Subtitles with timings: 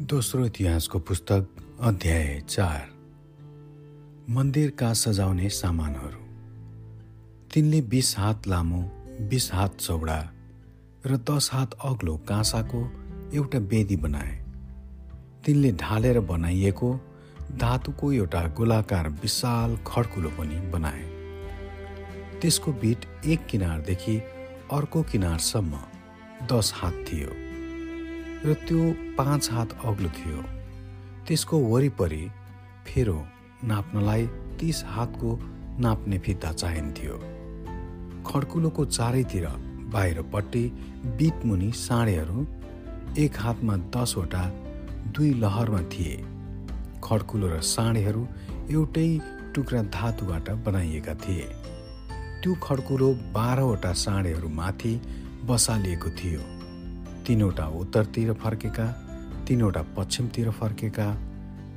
[0.00, 1.46] दोस्रो इतिहासको पुस्तक
[1.80, 2.88] अध्याय चार।
[4.30, 6.20] मन्दिरका सजाउने सामानहरू।
[7.54, 8.82] तिनले बिस हात लामो
[9.20, 10.30] बिस हात चौडा
[11.06, 12.92] र दस हात अग्लो काँसाको
[13.34, 14.44] एउटा वेदी बनाए।
[15.44, 17.00] तिनले ढालेर बनाइएको
[17.56, 21.02] धातुको एउटा गोलाकार विशाल खड्कुलो पनि बनाए।
[22.40, 24.18] त्यसको बिट एक किनारदेखि
[24.72, 25.80] अर्को किनारसम्म
[26.46, 27.47] दस हात थियो।
[28.44, 28.82] र त्यो
[29.18, 30.42] पाँच हात अग्लो थियो।
[31.26, 32.30] त्यसको वरिपरि
[32.86, 33.18] फेरो
[33.64, 34.26] नाप्नलाई
[34.58, 35.30] तिस हातको
[35.80, 37.14] नाप्ने फिता चाहिन्थ्यो।
[38.26, 39.46] खड्कुलोको चारैतिर
[39.92, 40.64] बाहिरपट्टि
[41.18, 42.46] बिटमुनि साँडेहरू
[43.18, 44.42] एक हातमा दसवटा
[45.12, 46.16] दुई लहरमा थिए।
[47.04, 48.26] खड्कुलो र साँडेहरू
[48.70, 49.08] एउटै
[49.54, 51.48] टुक्रा धातुबाट बनाइएका थिए।
[52.42, 54.94] त्यो खड्कुलो बाह्रवटा साँडेहरू माथि
[55.44, 56.57] बसालिएको थियो।
[57.28, 58.84] तिनवटा उत्तरतिर फर्केका
[59.48, 61.14] तिनवटा पश्चिमतिर फर्केका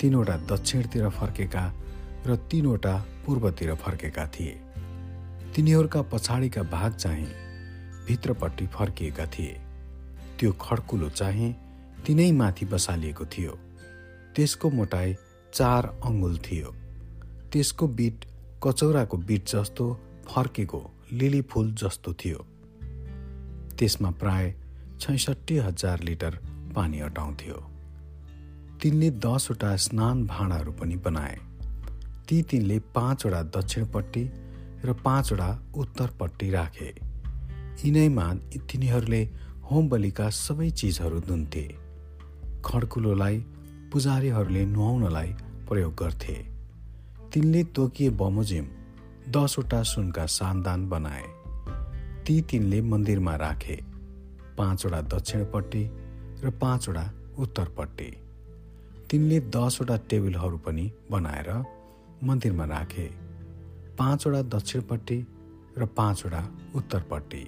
[0.00, 1.74] तिनवटा दक्षिणतिर फर्केका
[2.26, 4.60] र तिनवटा पूर्वतिर फर्केका थिए।
[5.56, 7.26] तिनीहरूका पछाडिका भाग चाहिँ
[8.06, 9.60] भित्रपट्टि फर्किएका थिए।
[10.38, 11.52] त्यो खड्कुलो चाहिँ
[12.06, 13.58] तिनै माथि बसालिएको थियो।
[14.36, 15.16] त्यसको मोटाइ
[15.54, 16.74] चार अङ्गुल थियो।
[17.52, 18.24] त्यसको बिट
[18.62, 19.94] कचौराको बिट जस्तो
[20.28, 22.46] फर्केको लिली फुल जस्तो थियो।
[23.78, 24.54] त्यसमा प्राय
[25.00, 26.38] छैसठी हजार लिटर
[26.76, 27.54] पानी अटाउँथ्यो।
[28.82, 31.38] तिनले दसवटा स्नान भाँडाहरू पनि बनाए।
[32.28, 34.24] ती तिनले पाँचवटा दक्षिणपट्टि
[34.84, 36.94] र पाँचवटा उत्तरपट्टि राखे।
[37.84, 39.22] यिनैमा तिनीहरूले
[39.70, 41.64] होम बलिका सबै चिजहरू धुन्थे।
[42.64, 43.44] खड्कुलोलाई
[43.92, 45.34] पुजारीहरूले नुहाउनलाई
[45.68, 46.34] प्रयोग गर्थे।
[47.32, 48.66] तिनले तोकिए बमोजिम
[49.28, 51.24] दसवटा सुनका सानदान बनाए।
[52.26, 53.89] ती तिनले मन्दिरमा राखे।
[54.60, 55.84] पाँचवटा दक्षिणपट्टि
[56.44, 57.04] र पाँचवटा
[57.38, 58.10] उत्तरपट्टि।
[59.10, 61.50] तिनले दसवटा टेबलहरू पनि बनाएर
[62.24, 63.06] मन्दिरमा राखे।
[63.98, 65.18] पाँचवटा दक्षिणपट्टि
[65.78, 66.42] र पाँचवटा
[66.74, 67.44] उत्तरपट्टि।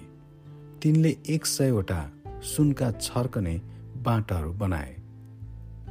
[0.81, 2.01] तिनले एक सयवटा
[2.43, 3.55] सुनका छर्कने
[4.03, 4.93] बाटाहरू बनाए।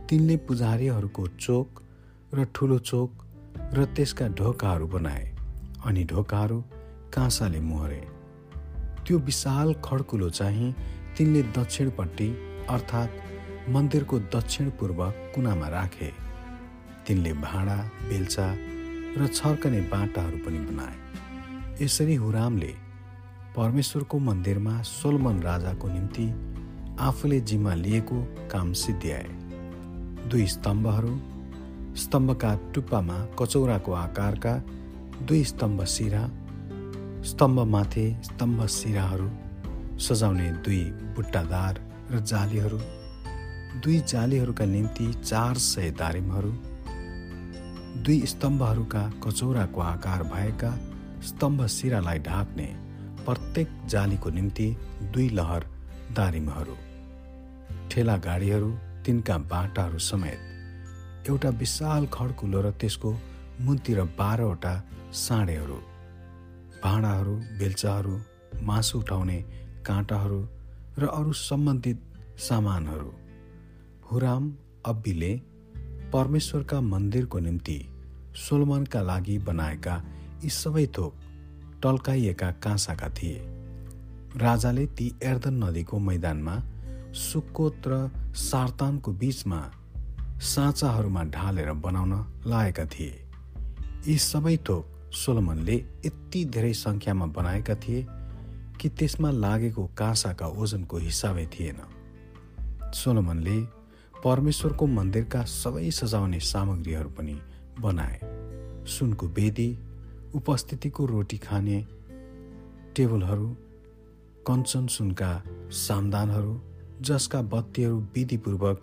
[0.09, 1.83] तिनले पुजारीहरूको चोक
[2.35, 3.11] र ठुलो चोक
[3.75, 5.25] र त्यसका ढोकाहरू बनाए
[5.87, 6.59] अनि ढोकाहरू
[7.15, 8.03] काँसाले मोहरे।
[9.07, 10.75] त्यो विशाल खड्कुलो चाहिँ
[11.23, 12.27] तिनले दक्षिणपट्टि
[12.69, 15.01] अर्थात् मन्दिरको दक्षिण पूर्व
[15.35, 16.11] कुनामा राखे।
[17.07, 17.77] तिनले भाँडा
[18.09, 18.47] बेल्चा
[19.17, 22.73] र छर्कने बाटाहरू पनि बनाए। यसरी हुरामले
[23.57, 26.27] परमेश्वरको मन्दिरमा सोलमन राजाको निम्ति
[27.01, 28.19] आफूले जिम्मा लिएको
[28.51, 29.29] काम सिद्ध्याए।
[30.29, 31.15] दुई स्तम्भहरू
[31.97, 34.57] स्तम्भका टुप्पामा कचौराको आकारका
[35.23, 36.25] दुई स्तम्भ सिरा
[37.23, 39.31] स्तम्भमाथि स्तम्भ सिराहरू
[39.99, 40.83] सजाउने दुई
[41.17, 41.81] बुट्टादार
[42.11, 42.79] र जालीहरू।
[43.81, 46.53] दुई जालीहरूका निम्ति चार सय दारिमहरू।
[48.03, 50.71] दुई स्तम्भहरूका कचौराको आकार भएका
[51.23, 52.69] स्तम्भ सिरालाई ढाक्ने
[53.25, 54.69] प्रत्येक जालीको निम्ति
[55.13, 55.67] दुई लहर
[56.17, 56.77] दारिमहरू।
[57.91, 58.71] ठेला गाडीहरू
[59.07, 63.13] तिनका बाटाहरू समेत एउटा विशाल खड्कुलो र त्यसको
[63.61, 64.75] मुन्तिर बाह्रवटा
[65.15, 65.79] साँडेहरू
[66.85, 68.21] भाँडाहरू बेल्चाहरू
[68.63, 69.39] मासु उठाउने
[69.87, 70.41] काँटाहरू
[70.99, 71.99] र अरू सम्बन्धित
[72.39, 73.11] सामानहरू।
[74.11, 74.53] हुराम
[74.87, 75.33] अब्बीले
[76.13, 77.79] परमेश्वरका मन्दिरको निम्ति
[78.37, 79.95] सोलमनका लागि बनाएका
[80.45, 81.13] यी सबै थोक
[81.83, 83.39] टल्काइएका काँसाका थिए।
[84.37, 86.57] राजाले ती एर्दन नदीको मैदानमा
[87.23, 88.11] सुक्कोत र
[88.41, 89.61] सार्तानको बीचमा
[90.43, 92.13] साँचाहरूमा ढालेर बनाउन
[92.47, 93.13] लागेका थिए।
[94.07, 95.77] यी सबै थोक सोलमनले
[96.07, 98.07] यति धेरै सङ्ख्यामा बनाएका थिए
[98.83, 101.79] कि त्यसमा लागेको काँसाका ओजनको हिसाबै थिएन।
[102.93, 103.59] सोलोमनले
[104.25, 107.37] परमेश्वरको मन्दिरका सबै सजाउने सामग्रीहरू पनि
[107.81, 108.19] बनाए।
[108.87, 109.69] सुनको वेदी
[110.35, 111.79] उपस्थितिको रोटी खाने
[112.97, 113.49] टेबलहरू
[114.47, 115.31] कञ्चन सुनका
[115.71, 116.55] सामदानहरू
[117.01, 118.79] जसका बत्तीहरू विधिपूर्वक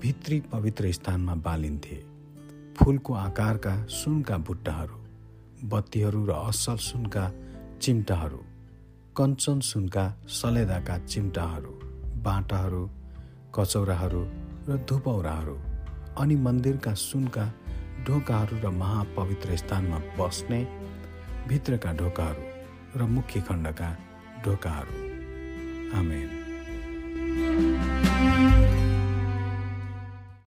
[0.00, 1.96] भित्री पवित्र स्थानमा बालिन्थे।
[2.76, 4.96] फुलको आकारका सुनका बुट्टाहरू
[5.68, 7.24] बत्तीहरू र असल सुनका
[7.80, 8.40] चिम्टाहरू
[9.20, 11.72] कञ्चन सुनका सलेदाका चिम्टाहरू
[12.24, 12.82] बाटाहरू
[13.54, 14.22] कचौराहरू
[14.68, 15.56] र धुपौराहरू
[16.18, 17.44] अनि मन्दिरका सुनका
[18.06, 20.60] ढोकाहरू र महापवित्र स्थानमा बस्ने
[21.48, 22.44] भित्रका ढोकाहरू
[22.96, 23.90] र मुख्य खण्डका
[24.44, 24.96] ढोकाहरू।
[26.00, 26.28] आमेन।